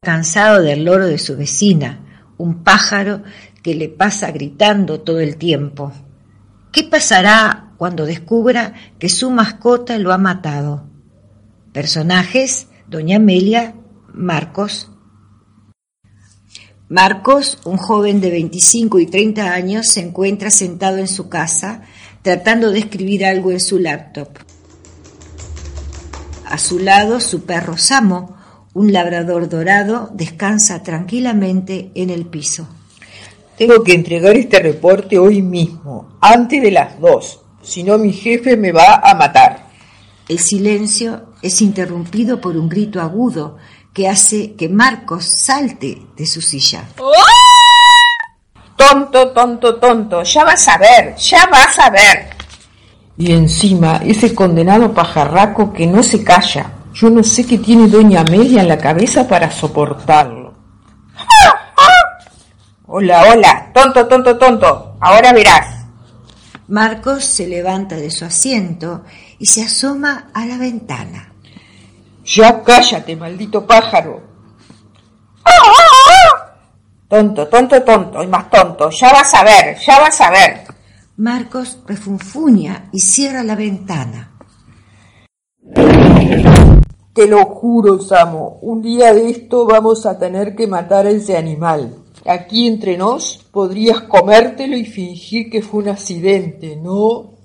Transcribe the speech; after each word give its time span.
Cansado 0.00 0.62
del 0.62 0.84
loro 0.84 1.06
de 1.06 1.18
su 1.18 1.36
vecina, 1.36 1.98
un 2.38 2.64
pájaro 2.64 3.22
que 3.62 3.74
le 3.74 3.90
pasa 3.90 4.30
gritando 4.30 5.00
todo 5.00 5.20
el 5.20 5.36
tiempo. 5.36 5.92
¿Qué 6.72 6.84
pasará 6.84 7.72
cuando 7.76 8.06
descubra 8.06 8.72
que 8.98 9.10
su 9.10 9.30
mascota 9.30 9.98
lo 9.98 10.12
ha 10.12 10.18
matado? 10.18 10.88
Personajes, 11.72 12.68
Doña 12.86 13.16
Amelia, 13.16 13.74
Marcos. 14.14 14.90
Marcos, 16.88 17.58
un 17.64 17.78
joven 17.78 18.20
de 18.20 18.30
25 18.30 19.00
y 19.00 19.06
30 19.06 19.52
años, 19.52 19.88
se 19.88 20.00
encuentra 20.00 20.50
sentado 20.50 20.98
en 20.98 21.08
su 21.08 21.28
casa 21.28 21.82
tratando 22.22 22.70
de 22.70 22.78
escribir 22.78 23.26
algo 23.26 23.50
en 23.50 23.58
su 23.58 23.80
laptop. 23.80 24.28
A 26.44 26.58
su 26.58 26.78
lado, 26.78 27.18
su 27.18 27.44
perro 27.44 27.76
Samo, 27.76 28.36
un 28.72 28.92
labrador 28.92 29.48
dorado, 29.48 30.10
descansa 30.12 30.84
tranquilamente 30.84 31.90
en 31.96 32.10
el 32.10 32.26
piso. 32.26 32.68
Tengo 33.58 33.82
que 33.82 33.94
entregar 33.94 34.36
este 34.36 34.60
reporte 34.60 35.18
hoy 35.18 35.42
mismo, 35.42 36.16
antes 36.20 36.62
de 36.62 36.70
las 36.70 37.00
dos, 37.00 37.40
si 37.62 37.82
no 37.82 37.98
mi 37.98 38.12
jefe 38.12 38.56
me 38.56 38.70
va 38.70 39.00
a 39.02 39.14
matar. 39.16 39.66
El 40.28 40.38
silencio 40.38 41.30
es 41.46 41.62
interrumpido 41.62 42.40
por 42.40 42.56
un 42.56 42.68
grito 42.68 43.00
agudo 43.00 43.56
que 43.92 44.08
hace 44.08 44.54
que 44.54 44.68
Marcos 44.68 45.24
salte 45.24 46.02
de 46.16 46.26
su 46.26 46.42
silla. 46.42 46.84
Tonto, 48.76 49.30
tonto, 49.32 49.76
tonto, 49.76 50.22
ya 50.22 50.44
vas 50.44 50.68
a 50.68 50.76
ver, 50.76 51.16
ya 51.16 51.46
vas 51.46 51.78
a 51.78 51.90
ver. 51.90 52.28
Y 53.16 53.32
encima 53.32 54.02
ese 54.04 54.34
condenado 54.34 54.92
pajarraco 54.92 55.72
que 55.72 55.86
no 55.86 56.02
se 56.02 56.22
calla. 56.22 56.72
Yo 56.92 57.08
no 57.08 57.22
sé 57.22 57.46
qué 57.46 57.58
tiene 57.58 57.88
doña 57.88 58.20
Amelia 58.20 58.62
en 58.62 58.68
la 58.68 58.78
cabeza 58.78 59.26
para 59.26 59.50
soportarlo. 59.50 60.54
Hola, 62.86 63.24
hola, 63.32 63.70
tonto, 63.72 64.06
tonto, 64.06 64.36
tonto, 64.36 64.96
ahora 65.00 65.32
verás. 65.32 65.86
Marcos 66.68 67.24
se 67.24 67.46
levanta 67.46 67.96
de 67.96 68.10
su 68.10 68.24
asiento 68.24 69.04
y 69.38 69.46
se 69.46 69.62
asoma 69.62 70.30
a 70.34 70.44
la 70.46 70.58
ventana. 70.58 71.32
Ya 72.26 72.60
cállate, 72.64 73.14
maldito 73.14 73.64
pájaro. 73.64 74.20
Tonto, 77.08 77.46
tonto, 77.46 77.82
tonto, 77.84 78.20
y 78.20 78.26
más 78.26 78.50
tonto. 78.50 78.90
Ya 78.90 79.12
vas 79.12 79.32
a 79.32 79.44
ver, 79.44 79.78
ya 79.78 80.00
vas 80.00 80.20
a 80.20 80.30
ver. 80.30 80.64
Marcos 81.18 81.78
refunfuña 81.86 82.88
y 82.92 82.98
cierra 82.98 83.44
la 83.44 83.54
ventana. 83.54 84.32
Te 87.14 87.28
lo 87.28 87.44
juro, 87.46 88.00
Samo, 88.00 88.58
un 88.60 88.82
día 88.82 89.14
de 89.14 89.30
esto 89.30 89.64
vamos 89.64 90.04
a 90.04 90.18
tener 90.18 90.56
que 90.56 90.66
matar 90.66 91.06
a 91.06 91.10
ese 91.10 91.36
animal. 91.36 91.94
Aquí 92.26 92.66
entre 92.66 92.98
nos 92.98 93.38
podrías 93.52 94.02
comértelo 94.02 94.76
y 94.76 94.84
fingir 94.84 95.48
que 95.48 95.62
fue 95.62 95.84
un 95.84 95.90
accidente, 95.90 96.74
¿no? 96.74 97.35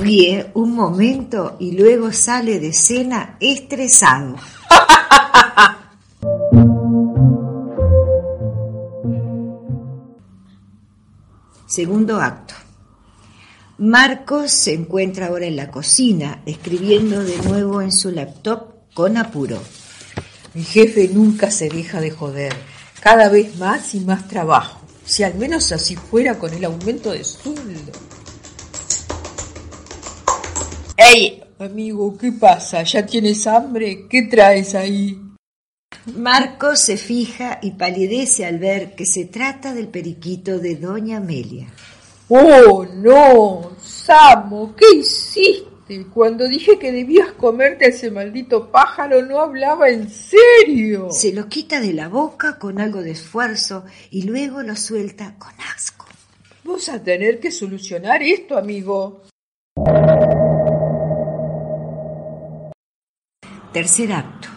Ríe 0.00 0.50
un 0.54 0.74
momento 0.74 1.56
y 1.58 1.72
luego 1.72 2.12
sale 2.12 2.60
de 2.60 2.68
escena 2.68 3.36
estresado. 3.40 4.36
Segundo 11.66 12.20
acto. 12.20 12.54
Marcos 13.78 14.52
se 14.52 14.72
encuentra 14.72 15.26
ahora 15.26 15.44
en 15.44 15.56
la 15.56 15.70
cocina, 15.70 16.40
escribiendo 16.46 17.22
de 17.22 17.36
nuevo 17.42 17.82
en 17.82 17.92
su 17.92 18.10
laptop 18.10 18.92
con 18.94 19.18
apuro. 19.18 19.62
Mi 20.54 20.64
jefe 20.64 21.10
nunca 21.12 21.50
se 21.50 21.68
deja 21.68 22.00
de 22.00 22.10
joder, 22.10 22.54
cada 23.00 23.28
vez 23.28 23.58
más 23.58 23.94
y 23.94 24.00
más 24.00 24.28
trabajo. 24.28 24.80
Si 25.04 25.22
al 25.22 25.34
menos 25.34 25.72
así 25.72 25.96
fuera 25.96 26.38
con 26.38 26.54
el 26.54 26.64
aumento 26.64 27.12
de 27.12 27.22
sueldo. 27.22 27.92
¡Ey! 31.14 31.42
Amigo, 31.58 32.16
¿qué 32.18 32.32
pasa? 32.32 32.82
¿Ya 32.82 33.06
tienes 33.06 33.46
hambre? 33.46 34.06
¿Qué 34.08 34.22
traes 34.22 34.74
ahí? 34.74 35.20
Marcos 36.16 36.80
se 36.80 36.96
fija 36.96 37.58
y 37.62 37.72
palidece 37.72 38.44
al 38.44 38.58
ver 38.58 38.94
que 38.94 39.06
se 39.06 39.26
trata 39.26 39.72
del 39.72 39.88
periquito 39.88 40.58
de 40.58 40.76
Doña 40.76 41.18
Amelia. 41.18 41.68
¡Oh, 42.28 42.84
no! 42.84 43.76
Samo, 43.80 44.74
¿qué 44.74 44.96
hiciste? 44.96 46.06
Cuando 46.12 46.48
dije 46.48 46.78
que 46.78 46.90
debías 46.90 47.32
comerte 47.32 47.84
a 47.84 47.88
ese 47.88 48.10
maldito 48.10 48.72
pájaro 48.72 49.22
no 49.22 49.40
hablaba 49.40 49.88
en 49.88 50.10
serio. 50.10 51.10
Se 51.12 51.32
lo 51.32 51.48
quita 51.48 51.80
de 51.80 51.92
la 51.92 52.08
boca 52.08 52.58
con 52.58 52.80
algo 52.80 53.02
de 53.02 53.12
esfuerzo 53.12 53.84
y 54.10 54.22
luego 54.22 54.62
lo 54.62 54.74
suelta 54.74 55.36
con 55.38 55.52
asco. 55.74 56.06
Vamos 56.64 56.88
a 56.88 57.00
tener 57.00 57.38
que 57.38 57.52
solucionar 57.52 58.22
esto, 58.24 58.58
amigo. 58.58 59.22
Tercer 63.76 64.10
acto. 64.14 64.48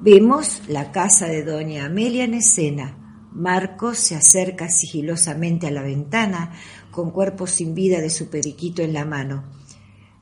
Vemos 0.00 0.60
la 0.68 0.92
casa 0.92 1.28
de 1.28 1.42
doña 1.42 1.86
Amelia 1.86 2.24
en 2.24 2.34
escena. 2.34 2.94
Marcos 3.32 3.96
se 3.96 4.16
acerca 4.16 4.68
sigilosamente 4.68 5.66
a 5.66 5.70
la 5.70 5.80
ventana 5.80 6.52
con 6.90 7.10
cuerpo 7.10 7.46
sin 7.46 7.74
vida 7.74 8.02
de 8.02 8.10
su 8.10 8.28
periquito 8.28 8.82
en 8.82 8.92
la 8.92 9.06
mano. 9.06 9.44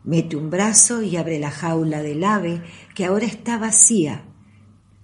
Mete 0.04 0.36
un 0.36 0.50
brazo 0.50 1.02
y 1.02 1.16
abre 1.16 1.40
la 1.40 1.50
jaula 1.50 2.00
del 2.00 2.22
ave 2.22 2.62
que 2.94 3.06
ahora 3.06 3.26
está 3.26 3.58
vacía. 3.58 4.22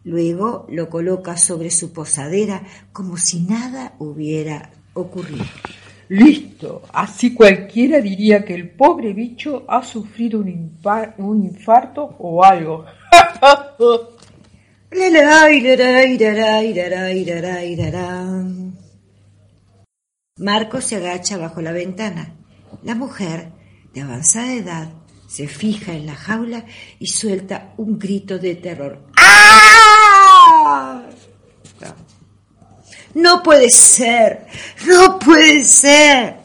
Luego 0.04 0.68
lo 0.70 0.88
coloca 0.88 1.36
sobre 1.36 1.72
su 1.72 1.92
posadera 1.92 2.62
como 2.92 3.16
si 3.16 3.40
nada 3.40 3.96
hubiera 3.98 4.70
ocurrido. 4.94 5.44
Listo, 6.12 6.82
así 6.92 7.32
cualquiera 7.32 7.98
diría 7.98 8.44
que 8.44 8.54
el 8.54 8.68
pobre 8.68 9.14
bicho 9.14 9.64
ha 9.66 9.82
sufrido 9.82 10.40
un, 10.40 10.78
un 11.16 11.42
infarto 11.42 12.16
o 12.18 12.44
algo. 12.44 12.84
Marco 20.36 20.82
se 20.82 20.96
agacha 20.96 21.38
bajo 21.38 21.62
la 21.62 21.72
ventana. 21.72 22.34
La 22.82 22.94
mujer, 22.94 23.48
de 23.94 24.02
avanzada 24.02 24.52
edad, 24.52 24.92
se 25.28 25.48
fija 25.48 25.94
en 25.94 26.04
la 26.04 26.14
jaula 26.14 26.66
y 26.98 27.06
suelta 27.06 27.72
un 27.78 27.98
grito 27.98 28.38
de 28.38 28.56
terror. 28.56 29.06
No 33.14 33.42
puede 33.42 33.70
ser, 33.70 34.46
no 34.86 35.18
puede 35.18 35.64
ser. 35.64 36.36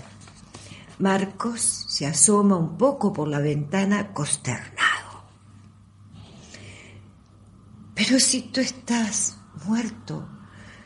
Marcos 0.99 1.85
se 1.87 2.05
asoma 2.05 2.57
un 2.57 2.77
poco 2.77 3.13
por 3.13 3.27
la 3.27 3.39
ventana 3.39 4.13
consternado. 4.13 5.23
Pero 7.93 8.19
si 8.19 8.41
tú 8.43 8.61
estás 8.61 9.37
muerto, 9.65 10.27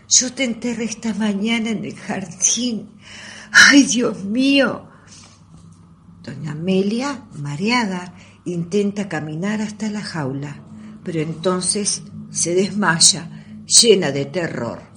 yo 0.08 0.34
te 0.34 0.44
enterré 0.44 0.86
esta 0.86 1.14
mañana 1.14 1.70
en 1.70 1.86
el 1.86 1.96
jardín. 1.96 2.92
¡Ay, 3.52 3.84
Dios 3.84 4.24
mío! 4.24 4.88
Doña 6.24 6.52
Amelia, 6.52 7.26
mareada, 7.34 8.14
intenta 8.46 9.10
caminar 9.10 9.62
hasta 9.62 9.90
la 9.90 10.02
jaula, 10.02 10.62
pero 11.04 11.20
entonces 11.20 12.04
se 12.30 12.54
desmaya, 12.54 13.30
llena 13.66 14.12
de 14.12 14.26
terror. 14.26 14.91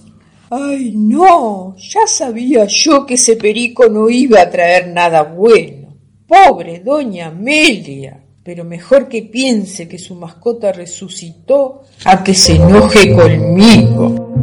¡Ay, 0.56 0.92
no! 0.94 1.74
Ya 1.76 2.06
sabía 2.06 2.64
yo 2.66 3.04
que 3.04 3.14
ese 3.14 3.34
perico 3.34 3.88
no 3.88 4.08
iba 4.08 4.40
a 4.40 4.48
traer 4.48 4.86
nada 4.86 5.24
bueno. 5.24 5.96
Pobre 6.28 6.78
doña 6.78 7.26
Amelia. 7.26 8.20
Pero 8.44 8.62
mejor 8.62 9.08
que 9.08 9.22
piense 9.22 9.88
que 9.88 9.98
su 9.98 10.14
mascota 10.14 10.70
resucitó 10.70 11.82
a 12.04 12.22
que 12.22 12.34
se 12.34 12.54
enoje 12.54 13.12
conmigo. 13.12 14.33